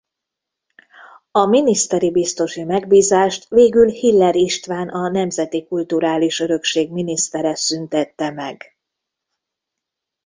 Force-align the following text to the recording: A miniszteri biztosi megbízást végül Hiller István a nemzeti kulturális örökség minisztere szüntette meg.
A 1.31 1.45
miniszteri 1.45 2.11
biztosi 2.11 2.63
megbízást 2.63 3.47
végül 3.49 3.87
Hiller 3.87 4.35
István 4.35 4.89
a 4.89 5.09
nemzeti 5.09 5.65
kulturális 5.67 6.39
örökség 6.39 6.91
minisztere 6.91 7.55
szüntette 7.55 8.31
meg. 8.31 8.77